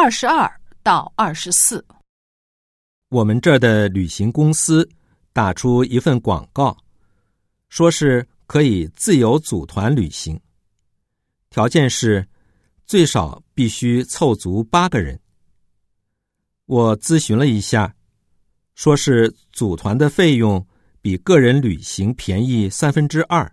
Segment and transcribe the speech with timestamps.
[0.00, 0.48] 二十二
[0.84, 1.84] 到二十四，
[3.08, 4.88] 我们这儿的旅行公司
[5.32, 6.78] 打出一份广告，
[7.68, 10.40] 说是可以自由组团旅行，
[11.50, 12.24] 条件是
[12.86, 15.18] 最少必须凑足八个人。
[16.66, 17.92] 我咨询了一下，
[18.76, 20.64] 说是组团的费用
[21.02, 23.52] 比个人旅行便宜三分之二，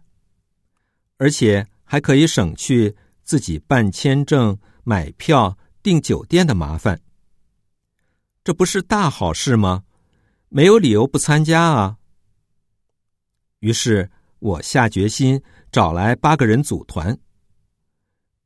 [1.18, 7.00] 而且还可以省去自己办签证、买票、订酒店的麻烦。
[8.44, 9.84] 这不是大好事吗？
[10.50, 11.98] 没有理由不参加啊！
[13.60, 14.10] 于是
[14.40, 15.40] 我下决心
[15.72, 17.16] 找来八个人组团。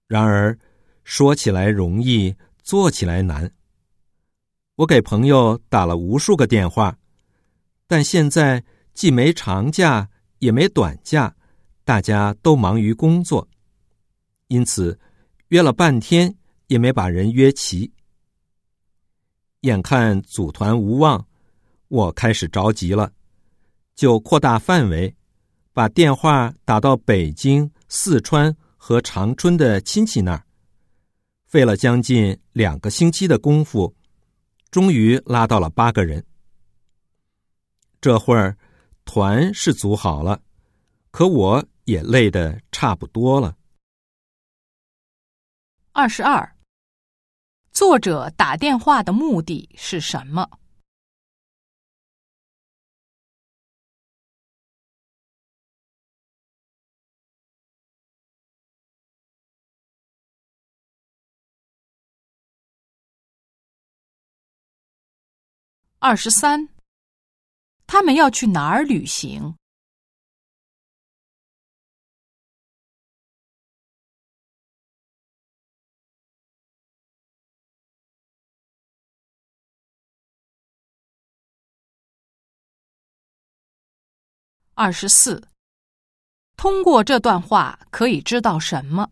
[0.05, 0.59] 然而，
[1.05, 3.49] 说起来容易，做起来难。
[4.75, 6.97] 我给朋友打了无数个电话，
[7.88, 8.61] 但现在
[8.94, 11.33] 既没长假也没短假，
[11.85, 13.47] 大家都忙于工作，
[14.47, 14.99] 因此
[15.47, 16.35] 约了半天
[16.69, 17.91] 也没把人约齐。
[19.61, 21.27] 眼看组团无望，
[21.89, 23.11] 我开始着急了，
[23.94, 25.13] 就扩大范围，
[25.73, 30.44] 把电话打到北京、四川和长春的亲戚那儿，
[31.45, 33.94] 费了将近两个星期的功夫。
[34.72, 36.23] 终于拉到了八个人，
[37.99, 38.55] 这会儿
[39.03, 40.39] 团是组好了，
[41.09, 43.57] 可我也累得差不多了。
[45.91, 46.55] 二十二，
[47.80, 50.49] 作者打电话的目的是什么？
[66.00, 66.67] 二十三，
[67.88, 69.55] 他们要去哪儿旅行？
[84.80, 85.44] 二十四，
[86.56, 89.09] 通过这段话可以知道什么？